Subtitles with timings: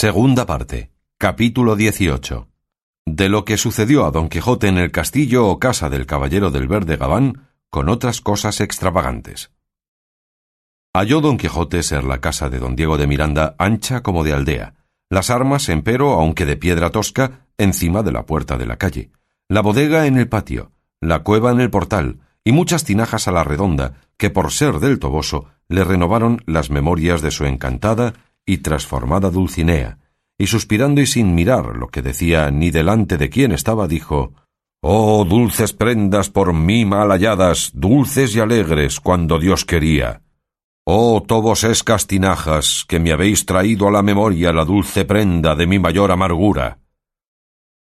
[0.00, 0.92] Segunda parte.
[1.18, 2.46] Capítulo 18.
[3.04, 6.68] De lo que sucedió a Don Quijote en el castillo o casa del caballero del
[6.68, 9.50] verde Gabán, con otras cosas extravagantes.
[10.94, 14.74] Halló Don Quijote ser la casa de don Diego de Miranda ancha como de aldea,
[15.10, 19.10] las armas, empero, aunque de piedra tosca, encima de la puerta de la calle,
[19.48, 20.70] la bodega en el patio,
[21.00, 25.00] la cueva en el portal, y muchas tinajas a la redonda, que por ser del
[25.00, 28.14] Toboso le renovaron las memorias de su encantada
[28.48, 29.98] y transformada Dulcinea,
[30.38, 34.32] y suspirando y sin mirar lo que decía ni delante de quién estaba, dijo
[34.80, 40.22] Oh dulces prendas por mí mal halladas, dulces y alegres cuando Dios quería.
[40.86, 45.78] Oh tobosescas tinajas, que me habéis traído a la memoria la dulce prenda de mi
[45.78, 46.78] mayor amargura.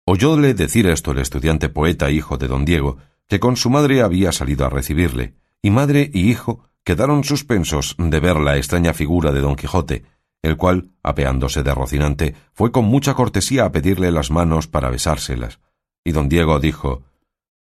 [0.06, 2.96] Oyóle decir esto el estudiante poeta hijo de don Diego,
[3.28, 8.20] que con su madre había salido a recibirle, y madre y hijo quedaron suspensos de
[8.20, 10.04] ver la extraña figura de don Quijote,
[10.46, 15.58] el cual, apeándose de Rocinante, fue con mucha cortesía a pedirle las manos para besárselas.
[16.04, 17.02] Y don Diego dijo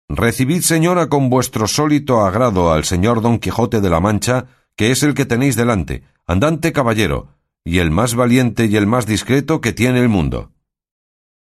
[0.10, 5.04] Recibid, señora, con vuestro sólito agrado al señor don Quijote de la Mancha, que es
[5.04, 7.30] el que tenéis delante, andante caballero,
[7.64, 10.52] y el más valiente y el más discreto que tiene el mundo.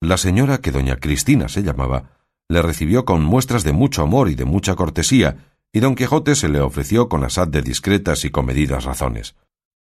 [0.00, 2.10] La señora, que doña Cristina se llamaba,
[2.48, 5.36] le recibió con muestras de mucho amor y de mucha cortesía,
[5.72, 9.34] y don Quijote se le ofreció con asad de discretas y comedidas razones.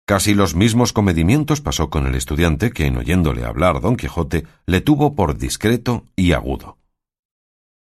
[0.07, 4.83] Casi los mismos comedimientos pasó con el estudiante que, en oyéndole hablar don Quijote, le
[4.83, 6.77] tuvo por discreto y agudo.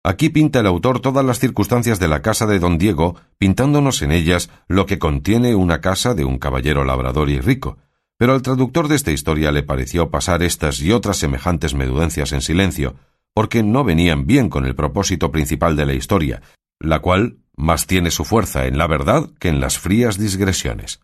[0.03, 4.11] Aquí pinta el autor todas las circunstancias de la casa de don Diego, pintándonos en
[4.11, 7.77] ellas lo que contiene una casa de un caballero labrador y rico,
[8.17, 12.41] pero al traductor de esta historia le pareció pasar estas y otras semejantes medudencias en
[12.41, 12.95] silencio,
[13.35, 16.41] porque no venían bien con el propósito principal de la historia,
[16.79, 21.01] la cual más tiene su fuerza en la verdad que en las frías digresiones.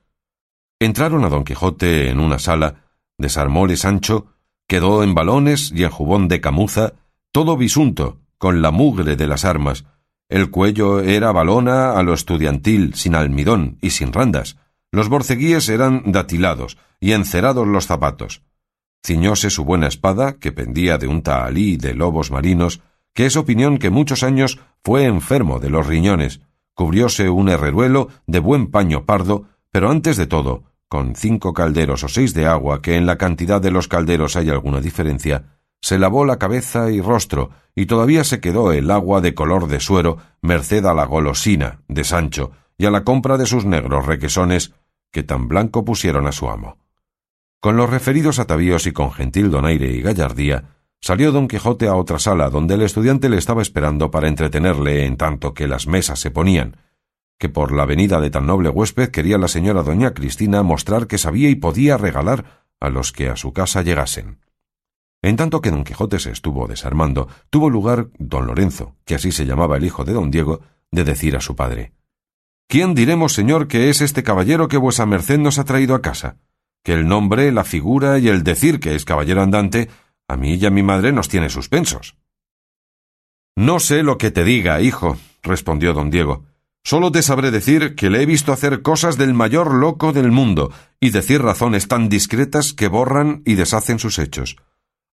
[0.83, 2.83] Entraron a don Quijote en una sala,
[3.17, 4.27] desarmóle Sancho,
[4.67, 6.91] quedó en balones y en jubón de camuza,
[7.31, 9.85] todo bisunto, con la mugre de las armas.
[10.27, 14.57] El cuello era balona a lo estudiantil, sin almidón y sin randas.
[14.91, 18.41] Los borceguíes eran datilados y encerados los zapatos.
[19.05, 22.81] Ciñóse su buena espada, que pendía de un tahalí de lobos marinos,
[23.13, 26.41] que es opinión que muchos años fue enfermo de los riñones.
[26.73, 32.07] Cubrióse un herreruelo de buen paño pardo, pero antes de todo, con cinco calderos o
[32.07, 36.23] seis de agua, que en la cantidad de los calderos hay alguna diferencia, se lavó
[36.23, 40.85] la cabeza y rostro, y todavía se quedó el agua de color de suero, merced
[40.85, 44.75] a la golosina de Sancho y a la compra de sus negros requesones,
[45.11, 46.77] que tan blanco pusieron a su amo.
[47.59, 52.19] Con los referidos atavíos y con gentil donaire y gallardía, salió don Quijote a otra
[52.19, 56.29] sala donde el estudiante le estaba esperando para entretenerle en tanto que las mesas se
[56.29, 56.77] ponían,
[57.37, 61.17] que por la venida de tan noble huésped quería la señora doña Cristina mostrar que
[61.17, 64.39] sabía y podía regalar a los que a su casa llegasen.
[65.21, 69.45] En tanto que don Quijote se estuvo desarmando, tuvo lugar don Lorenzo, que así se
[69.45, 70.61] llamaba el hijo de don Diego,
[70.91, 71.93] de decir a su padre
[72.67, 76.37] ¿Quién diremos, señor, que es este caballero que vuesa merced nos ha traído a casa?
[76.83, 79.89] Que el nombre, la figura y el decir que es caballero andante,
[80.27, 82.17] a mí y a mi madre nos tiene suspensos.
[83.55, 86.45] No sé lo que te diga, hijo, respondió don Diego,
[86.85, 90.71] Solo te sabré decir que le he visto hacer cosas del mayor loco del mundo
[90.99, 94.57] y decir razones tan discretas que borran y deshacen sus hechos.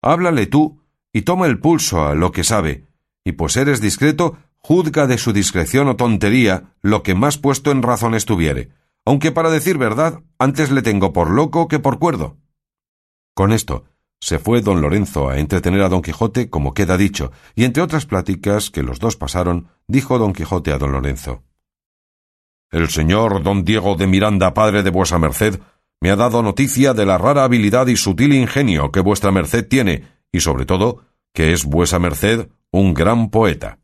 [0.02, 0.82] Háblale tú
[1.14, 2.88] y toma el pulso a lo que sabe,
[3.24, 7.84] y pues eres discreto, juzga de su discreción o tontería lo que más puesto en
[7.84, 8.70] razón estuviere,
[9.06, 12.38] aunque para decir verdad, antes le tengo por loco que por cuerdo.
[13.36, 13.86] Con esto,
[14.20, 18.08] se fue don Lorenzo a entretener a don Quijote, como queda dicho, y entre otras
[18.08, 21.44] pláticas que los dos pasaron, dijo don Quijote a don Lorenzo
[22.72, 25.60] el señor don Diego de Miranda, padre de vuesa merced,
[26.02, 30.04] me ha dado noticia de la rara habilidad y sutil ingenio que vuestra merced tiene,
[30.32, 31.04] y sobre todo,
[31.34, 33.80] que es vuesa merced un gran poeta.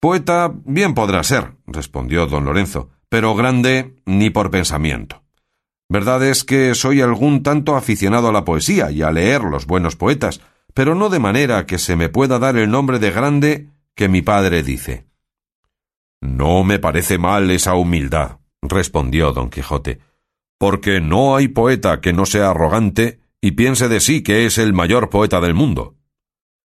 [0.00, 5.22] Poeta bien podrá ser, respondió don Lorenzo, pero grande ni por pensamiento.
[5.88, 9.96] Verdad es que soy algún tanto aficionado a la poesía y a leer los buenos
[9.96, 10.40] poetas,
[10.74, 14.20] pero no de manera que se me pueda dar el nombre de grande que mi
[14.22, 15.07] padre dice.
[16.20, 20.00] No me parece mal esa humildad, respondió don Quijote,
[20.58, 24.72] porque no hay poeta que no sea arrogante y piense de sí que es el
[24.72, 25.96] mayor poeta del mundo.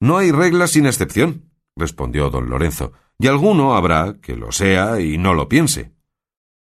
[0.01, 5.17] No hay reglas sin excepción, respondió don Lorenzo, y alguno habrá que lo sea y
[5.17, 5.91] no lo piense.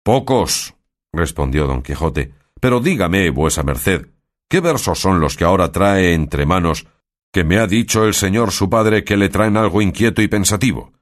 [0.03, 0.75] Pocos,
[1.11, 4.07] respondió don Quijote, pero dígame, vuesa merced,
[4.47, 6.87] ¿qué versos son los que ahora trae entre manos
[7.31, 10.93] que me ha dicho el señor su padre que le traen algo inquieto y pensativo?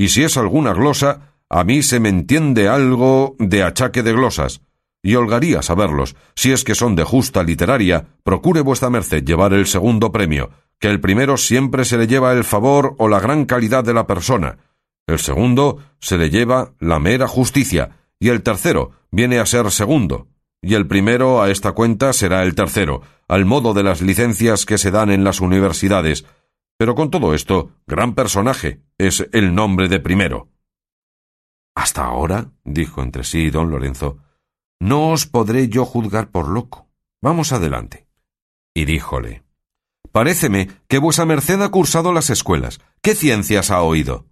[0.00, 4.62] Y si es alguna glosa, a mí se me entiende algo de achaque de glosas,
[5.02, 6.16] y holgaría saberlos.
[6.34, 10.88] Si es que son de justa literaria, procure vuestra merced llevar el segundo premio, que
[10.88, 14.56] el primero siempre se le lleva el favor o la gran calidad de la persona,
[15.06, 20.28] el segundo se le lleva la mera justicia, y el tercero viene a ser segundo,
[20.62, 24.78] y el primero a esta cuenta será el tercero, al modo de las licencias que
[24.78, 26.24] se dan en las universidades.
[26.78, 30.50] Pero con todo esto, gran personaje es el nombre de primero.
[31.74, 34.18] Hasta ahora, dijo entre sí don Lorenzo,
[34.78, 36.88] no os podré yo juzgar por loco.
[37.22, 38.06] Vamos adelante.
[38.74, 39.42] Y díjole
[40.12, 42.80] Paréceme que vuesa merced ha cursado las escuelas.
[43.00, 44.26] ¿Qué ciencias ha oído?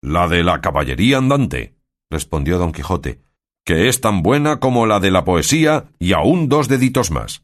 [0.00, 1.76] La de la caballería andante,
[2.10, 3.22] respondió don Quijote,
[3.64, 7.42] que es tan buena como la de la poesía y aún dos deditos más.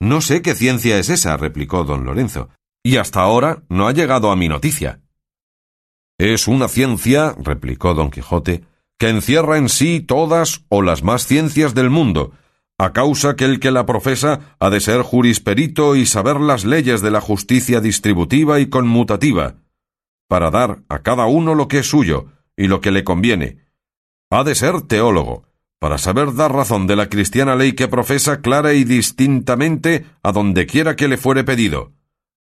[0.00, 2.48] No sé qué ciencia es esa, replicó don Lorenzo,
[2.82, 5.00] y hasta ahora no ha llegado a mi noticia.
[6.18, 8.64] Es una ciencia, replicó don Quijote,
[8.98, 12.32] que encierra en sí todas o las más ciencias del mundo,
[12.78, 17.02] a causa que el que la profesa ha de ser jurisperito y saber las leyes
[17.02, 19.56] de la justicia distributiva y conmutativa,
[20.26, 22.26] para dar a cada uno lo que es suyo
[22.56, 23.66] y lo que le conviene.
[24.30, 25.44] Ha de ser teólogo,
[25.78, 30.66] para saber dar razón de la cristiana ley que profesa clara y distintamente a donde
[30.66, 31.92] quiera que le fuere pedido.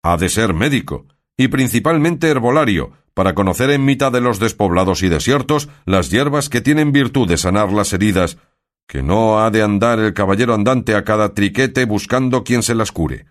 [0.04, 1.06] Ha de ser médico,
[1.36, 6.60] y principalmente herbolario, para conocer en mitad de los despoblados y desiertos las hierbas que
[6.60, 8.38] tienen virtud de sanar las heridas
[8.86, 12.92] que no ha de andar el caballero andante a cada triquete buscando quien se las
[12.92, 13.26] cure.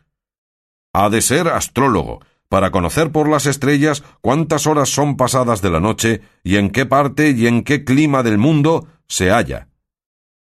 [0.91, 2.19] Ha de ser astrólogo,
[2.49, 6.85] para conocer por las estrellas cuántas horas son pasadas de la noche y en qué
[6.85, 9.69] parte y en qué clima del mundo se halla.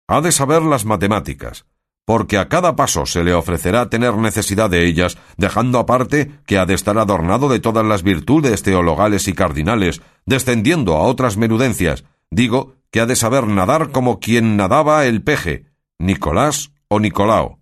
[0.07, 1.67] Ha de saber las matemáticas,
[2.07, 6.65] porque a cada paso se le ofrecerá tener necesidad de ellas, dejando aparte que ha
[6.65, 12.75] de estar adornado de todas las virtudes teologales y cardinales, descendiendo a otras menudencias, digo,
[12.91, 15.65] que ha de saber nadar como quien nadaba el peje,
[15.99, 17.59] Nicolás o Nicolao.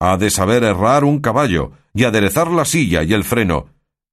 [0.00, 3.66] Ha de saber errar un caballo y aderezar la silla y el freno,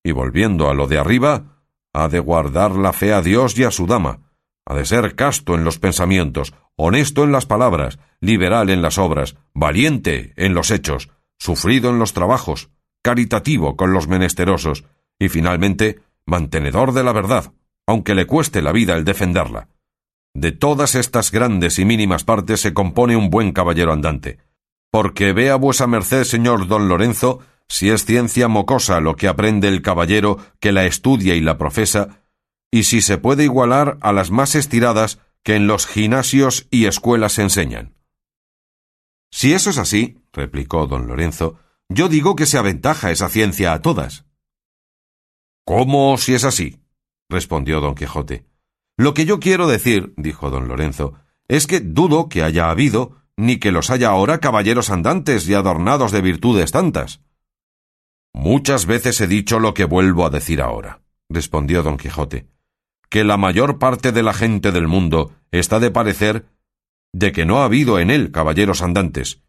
[0.03, 3.71] y volviendo a lo de arriba, ha de guardar la fe a Dios y a
[3.71, 4.19] su dama,
[4.65, 9.35] ha de ser casto en los pensamientos, honesto en las palabras, liberal en las obras,
[9.53, 11.09] valiente en los hechos,
[11.39, 12.69] sufrido en los trabajos,
[13.01, 14.85] caritativo con los menesterosos,
[15.19, 17.53] y finalmente mantenedor de la verdad,
[17.87, 19.67] aunque le cueste la vida el defenderla.
[20.33, 24.37] De todas estas grandes y mínimas partes se compone un buen caballero andante.
[24.89, 29.81] Porque vea vuesa merced, señor don Lorenzo, si es ciencia mocosa lo que aprende el
[29.81, 32.20] caballero que la estudia y la profesa,
[32.71, 37.33] y si se puede igualar a las más estiradas que en los gimnasios y escuelas
[37.33, 37.95] se enseñan.
[39.29, 41.59] Si eso es así, replicó don Lorenzo,
[41.89, 44.25] yo digo que se aventaja esa ciencia a todas.
[45.65, 46.79] ¿Cómo si es así?
[47.29, 48.45] respondió don Quijote.
[48.97, 51.15] Lo que yo quiero decir, dijo don Lorenzo,
[51.47, 56.11] es que dudo que haya habido, ni que los haya ahora caballeros andantes y adornados
[56.11, 57.21] de virtudes tantas.
[58.33, 62.47] Muchas veces he dicho lo que vuelvo a decir ahora, respondió don Quijote,
[63.11, 66.45] que la mayor parte de la gente del mundo está de parecer
[67.13, 69.41] de que no ha habido en él caballeros andantes,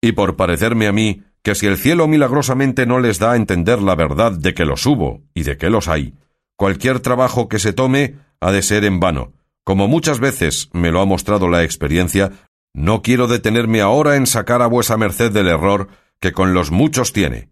[0.00, 3.82] y por parecerme a mí que si el cielo milagrosamente no les da a entender
[3.82, 6.14] la verdad de que los hubo y de que los hay,
[6.56, 9.34] cualquier trabajo que se tome ha de ser en vano.
[9.64, 12.32] Como muchas veces me lo ha mostrado la experiencia,
[12.72, 15.88] no quiero detenerme ahora en sacar a vuesa merced del error
[16.20, 17.50] que con los muchos tiene.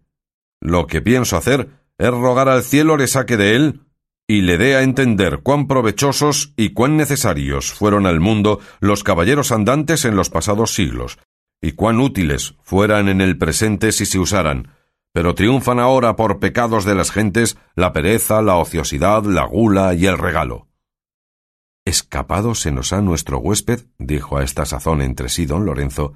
[0.59, 3.81] Lo que pienso hacer es rogar al cielo le saque de él
[4.29, 9.51] y le dé a entender cuán provechosos y cuán necesarios fueron al mundo los caballeros
[9.51, 11.17] andantes en los pasados siglos,
[11.59, 14.71] y cuán útiles fueran en el presente si se usaran,
[15.13, 20.05] pero triunfan ahora por pecados de las gentes la pereza, la ociosidad, la gula y
[20.05, 20.67] el regalo.
[21.83, 26.13] Escapado se nos ha nuestro huésped, dijo a esta sazón entre sí don Lorenzo,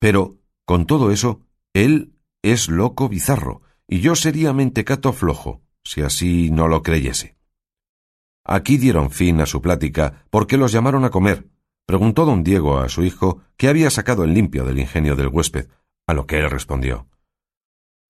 [0.00, 1.42] pero, con todo eso,
[1.74, 7.36] él es loco bizarro, y yo sería mentecato flojo, si así no lo creyese.
[8.44, 11.48] Aquí dieron fin a su plática porque los llamaron a comer.
[11.86, 15.68] Preguntó don Diego a su hijo qué había sacado el limpio del ingenio del huésped,
[16.06, 17.06] a lo que él respondió.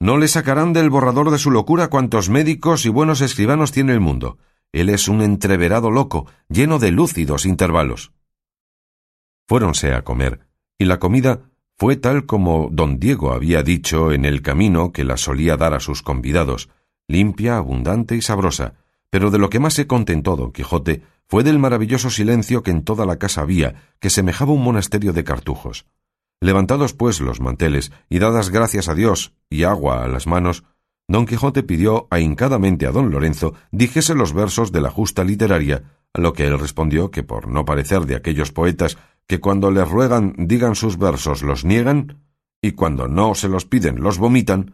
[0.00, 4.00] No le sacarán del borrador de su locura cuantos médicos y buenos escribanos tiene el
[4.00, 4.38] mundo.
[4.72, 8.12] Él es un entreverado loco, lleno de lúcidos intervalos.
[9.46, 10.40] Fuéronse a comer,
[10.78, 11.42] y la comida
[11.78, 15.80] fue tal como don Diego había dicho en el camino que la solía dar a
[15.80, 16.68] sus convidados,
[17.06, 18.74] limpia, abundante y sabrosa,
[19.12, 22.82] pero de lo que más se contentó don Quijote fue del maravilloso silencio que en
[22.82, 25.84] toda la casa había, que semejaba un monasterio de cartujos.
[26.40, 30.64] Levantados pues los manteles y dadas gracias a Dios y agua a las manos,
[31.08, 35.82] don Quijote pidió ahincadamente a don Lorenzo dijese los versos de la justa literaria,
[36.14, 39.86] a lo que él respondió que por no parecer de aquellos poetas que cuando les
[39.86, 42.22] ruegan digan sus versos los niegan,
[42.62, 44.72] y cuando no se los piden los vomitan,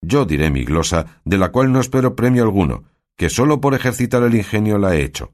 [0.00, 2.84] yo diré mi glosa, de la cual no espero premio alguno,
[3.16, 5.32] que sólo por ejercitar el ingenio la he hecho.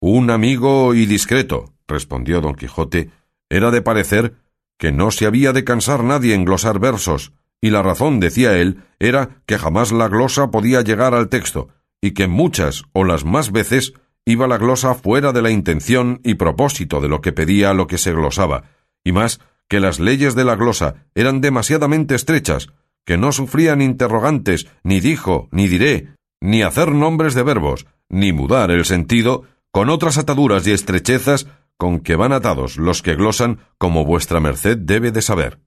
[0.00, 3.10] Un amigo y discreto, respondió don Quijote,
[3.48, 4.36] era de parecer
[4.78, 8.82] que no se había de cansar nadie en glosar versos, y la razón, decía él,
[8.98, 11.68] era que jamás la glosa podía llegar al texto,
[12.00, 16.34] y que muchas o las más veces iba la glosa fuera de la intención y
[16.34, 18.64] propósito de lo que pedía lo que se glosaba,
[19.02, 22.68] y más que las leyes de la glosa eran demasiadamente estrechas,
[23.04, 26.08] que no sufrían interrogantes, ni dijo, ni diré,
[26.40, 32.00] ni hacer nombres de verbos, ni mudar el sentido, con otras ataduras y estrechezas con
[32.00, 35.60] que van atados los que glosan, como vuestra merced debe de saber.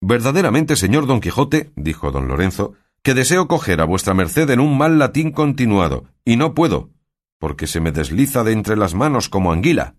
[0.00, 4.76] Verdaderamente, señor Don Quijote, dijo don Lorenzo, que deseo coger a vuestra merced en un
[4.76, 6.90] mal latín continuado, y no puedo,
[7.38, 9.96] porque se me desliza de entre las manos como anguila.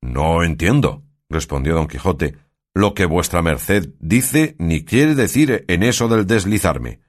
[0.00, 2.36] No entiendo, respondió don Quijote,
[2.74, 7.00] lo que vuestra merced dice ni quiere decir en eso del deslizarme.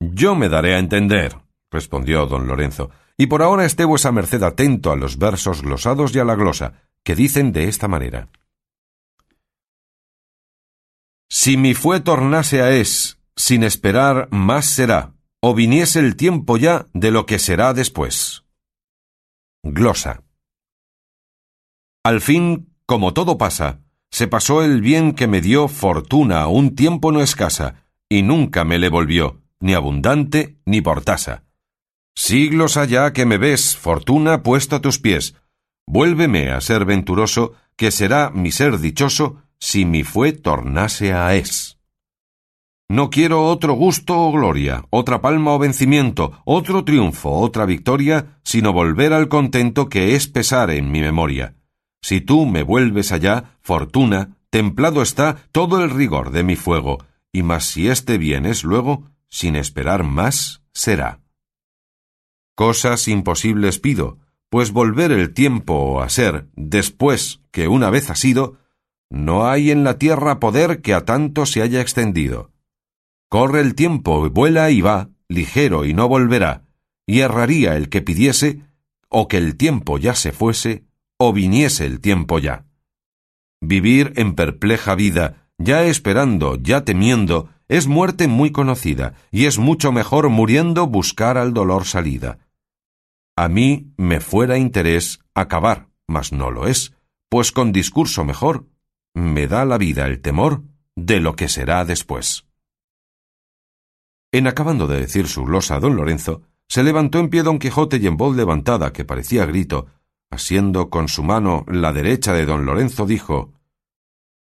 [0.00, 1.36] Yo me daré a entender,
[1.70, 6.18] respondió don Lorenzo, y por ahora esté vuesa merced atento a los versos glosados y
[6.18, 8.30] a la glosa, que dicen de esta manera.
[11.28, 16.88] Si mi fue tornase a es, sin esperar más será, o viniese el tiempo ya
[16.94, 18.44] de lo que será después.
[19.62, 20.24] Glosa.
[22.02, 23.80] Al fin, como todo pasa,
[24.10, 28.78] se pasó el bien que me dio fortuna un tiempo no escasa, y nunca me
[28.78, 31.44] le volvió, ni abundante ni por tasa.
[32.16, 35.36] Siglos allá que me ves, fortuna puesto a tus pies.
[35.86, 41.78] Vuélveme a ser venturoso, que será mi ser dichoso, si mi fue tornase a es.
[42.88, 48.72] No quiero otro gusto o gloria, otra palma o vencimiento, otro triunfo, otra victoria, sino
[48.72, 51.54] volver al contento que es pesar en mi memoria.
[52.02, 56.98] Si tú me vuelves allá, fortuna, templado está todo el rigor de mi fuego,
[57.32, 61.20] y mas si este vienes luego, sin esperar más, será.
[62.54, 64.18] Cosas imposibles pido,
[64.50, 68.58] pues volver el tiempo a ser, después que una vez ha sido,
[69.08, 72.50] no hay en la tierra poder que a tanto se haya extendido.
[73.28, 76.64] Corre el tiempo, vuela y va, ligero y no volverá,
[77.06, 78.62] y erraría el que pidiese,
[79.08, 80.84] o que el tiempo ya se fuese,
[81.16, 82.66] o viniese el tiempo ya.
[83.60, 89.92] Vivir en perpleja vida, ya esperando, ya temiendo, es muerte muy conocida, y es mucho
[89.92, 92.40] mejor muriendo buscar al dolor salida.
[93.36, 96.94] A mí me fuera interés acabar, mas no lo es,
[97.28, 98.66] pues con discurso mejor
[99.14, 100.64] me da la vida el temor
[100.96, 102.44] de lo que será después.
[104.32, 107.98] En acabando de decir su glosa a don Lorenzo, se levantó en pie don Quijote
[107.98, 109.86] y en voz levantada, que parecía grito,
[110.28, 113.52] asiendo con su mano la derecha de don Lorenzo, dijo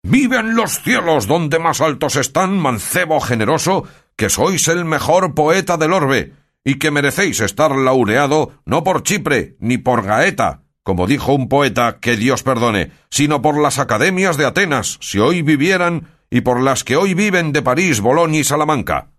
[0.09, 3.83] Viven los cielos donde más altos están, mancebo generoso,
[4.15, 6.31] que sois el mejor poeta del orbe,
[6.63, 11.97] y que merecéis estar laureado no por Chipre ni por Gaeta, como dijo un poeta
[11.99, 16.85] que Dios perdone, sino por las academias de Atenas, si hoy vivieran, y por las
[16.85, 19.11] que hoy viven de París, Bolonia y Salamanca.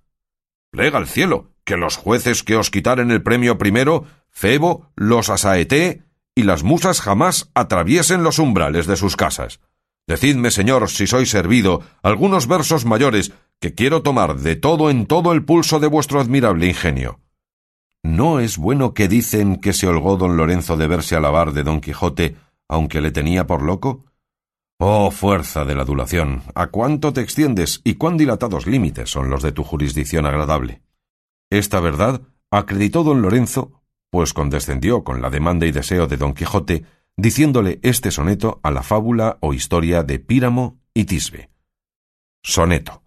[0.71, 6.05] Plega al cielo, que los jueces que os quitaren el premio primero, Febo, los asaeté,
[6.35, 9.61] y las musas jamás atraviesen los umbrales de sus casas.
[10.09, 15.33] Decidme, señor, si soy servido, algunos versos mayores que quiero tomar de todo en todo
[15.33, 17.21] el pulso de vuestro admirable ingenio.
[18.03, 21.83] ¿No es bueno que dicen que se holgó don Lorenzo de verse alabar de don
[21.83, 22.37] Quijote,
[22.69, 24.07] aunque le tenía por loco?
[24.79, 29.43] Oh fuerza de la adulación, ¿a cuánto te extiendes y cuán dilatados límites son los
[29.43, 30.81] de tu jurisdicción agradable?
[31.51, 33.79] Esta verdad acreditó don Lorenzo
[34.11, 36.85] pues condescendió con la demanda y deseo de don Quijote,
[37.19, 41.51] diciéndole este soneto a la fábula o historia de Píramo y Tisbe.
[42.45, 43.03] Soneto.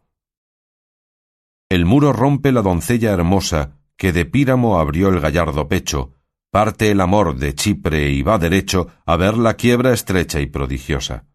[1.69, 6.11] El muro rompe la doncella hermosa, que de Píramo abrió el gallardo pecho,
[6.51, 11.25] parte el amor de Chipre y va derecho a ver la quiebra estrecha y prodigiosa.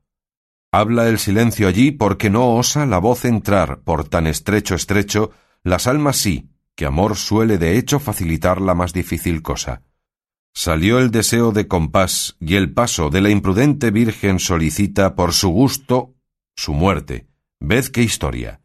[0.71, 5.31] Habla el silencio allí porque no osa la voz entrar por tan estrecho estrecho,
[5.63, 9.86] las almas sí, que amor suele de hecho facilitar la más difícil cosa.
[10.59, 15.51] Salió el deseo de compás y el paso de la imprudente Virgen solicita por su
[15.51, 16.15] gusto
[16.57, 17.27] su muerte.
[17.61, 18.63] Ved qué historia.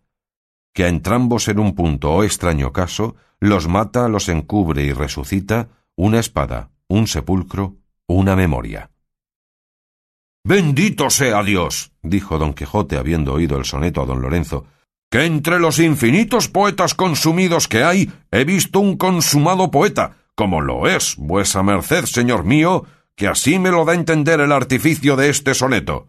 [0.73, 5.67] Que a entrambos en un punto o extraño caso los mata, los encubre y resucita
[5.97, 7.75] una espada, un sepulcro,
[8.07, 8.89] una memoria.
[10.45, 14.65] Bendito sea Dios, dijo don Quijote habiendo oído el soneto a don Lorenzo,
[15.09, 20.87] que entre los infinitos poetas consumidos que hay he visto un consumado poeta, como lo
[20.87, 22.85] es vuesa merced, señor mío,
[23.15, 26.07] que así me lo da a entender el artificio de este soneto.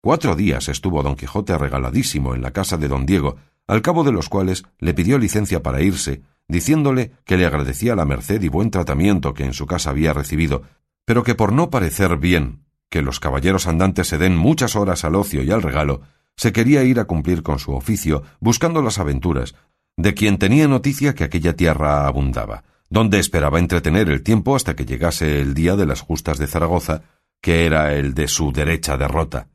[0.00, 3.36] Cuatro días estuvo don Quijote regaladísimo en la casa de don Diego,
[3.68, 8.04] al cabo de los cuales le pidió licencia para irse, diciéndole que le agradecía la
[8.04, 10.62] merced y buen tratamiento que en su casa había recibido,
[11.04, 15.14] pero que por no parecer bien que los caballeros andantes se den muchas horas al
[15.14, 16.02] ocio y al regalo,
[16.36, 19.54] se quería ir a cumplir con su oficio, buscando las aventuras,
[19.96, 24.84] de quien tenía noticia que aquella tierra abundaba, donde esperaba entretener el tiempo hasta que
[24.84, 27.00] llegase el día de las justas de Zaragoza,
[27.40, 29.48] que era el de su derecha derrota,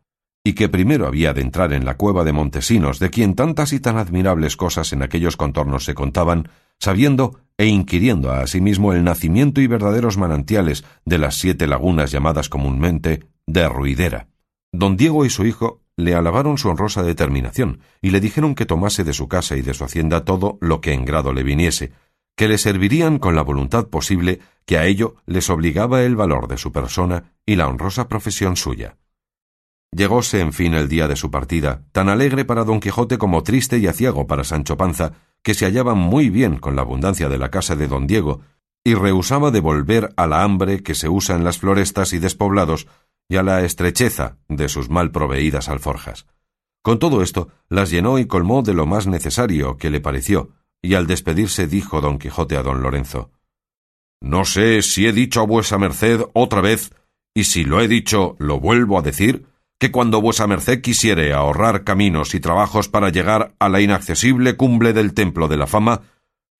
[0.43, 3.79] y que primero había de entrar en la cueva de Montesinos, de quien tantas y
[3.79, 9.61] tan admirables cosas en aquellos contornos se contaban, sabiendo e inquiriendo a asimismo el nacimiento
[9.61, 14.29] y verdaderos manantiales de las siete lagunas llamadas comúnmente de Ruidera.
[14.71, 19.03] Don Diego y su hijo le alabaron su honrosa determinación y le dijeron que tomase
[19.03, 21.91] de su casa y de su hacienda todo lo que en grado le viniese,
[22.37, 26.57] que le servirían con la voluntad posible que a ello les obligaba el valor de
[26.57, 28.97] su persona y la honrosa profesión suya.
[29.91, 33.79] Llegóse, en fin, el día de su partida, tan alegre para don Quijote como triste
[33.79, 37.49] y aciago para Sancho Panza, que se hallaba muy bien con la abundancia de la
[37.49, 38.41] casa de don Diego,
[38.83, 42.87] y rehusaba de volver a la hambre que se usa en las florestas y despoblados,
[43.27, 46.27] y a la estrecheza de sus mal proveídas alforjas.
[46.83, 50.51] Con todo esto, las llenó y colmó de lo más necesario que le pareció,
[50.87, 53.29] y al despedirse dijo don Quijote a don Lorenzo
[54.21, 56.93] No sé si he dicho a vuesa merced otra vez,
[57.35, 59.45] y si lo he dicho lo vuelvo a decir,
[59.79, 64.93] que cuando vuesa merced quisiere ahorrar caminos y trabajos para llegar a la inaccesible cumbre
[64.93, 66.03] del templo de la fama,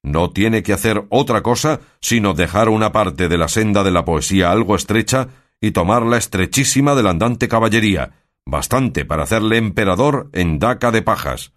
[0.04, 4.04] no tiene que hacer otra cosa sino dejar una parte de la senda de la
[4.04, 5.30] poesía algo estrecha
[5.62, 11.02] y tomar la estrechísima de la andante caballería, bastante para hacerle emperador en daca de
[11.02, 11.54] pajas.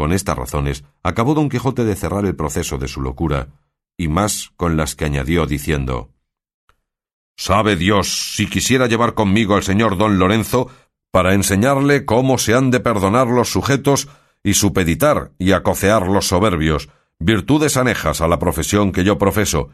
[0.00, 3.48] Con estas razones acabó don Quijote de cerrar el proceso de su locura,
[3.98, 6.08] y más con las que añadió diciendo
[7.36, 10.70] Sabe Dios si quisiera llevar conmigo al señor don Lorenzo
[11.10, 14.08] para enseñarle cómo se han de perdonar los sujetos
[14.42, 19.68] y supeditar y acocear los soberbios, virtudes anejas a la profesión que yo profeso.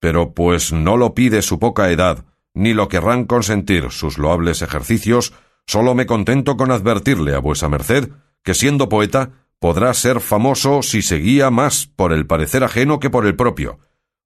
[0.00, 2.24] Pero pues no lo pide su poca edad,
[2.54, 5.34] ni lo querrán consentir sus loables ejercicios,
[5.66, 8.08] sólo me contento con advertirle a vuesa merced
[8.42, 13.10] que siendo poeta podrá ser famoso si se guía más por el parecer ajeno que
[13.10, 13.78] por el propio,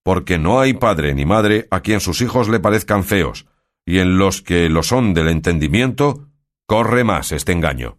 [0.03, 3.47] porque no hay padre ni madre a quien sus hijos le parezcan feos,
[3.85, 6.31] y en los que lo son del entendimiento,
[6.67, 7.99] corre más este engaño.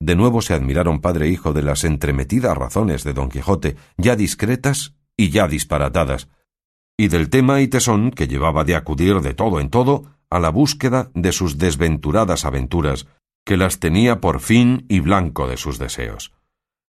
[0.00, 4.14] De nuevo se admiraron padre e hijo de las entremetidas razones de don Quijote, ya
[4.14, 6.28] discretas y ya disparatadas,
[6.98, 10.50] y del tema y tesón que llevaba de acudir de todo en todo a la
[10.50, 13.06] búsqueda de sus desventuradas aventuras,
[13.48, 16.34] que las tenía por fin y blanco de sus deseos.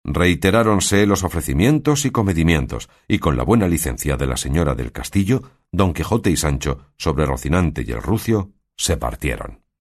[0.05, 5.43] Reiteráronse los ofrecimientos y comedimientos, y con la buena licencia de la señora del castillo,
[5.73, 9.64] don Quijote y Sancho, sobre Rocinante y el Rucio, se partieron.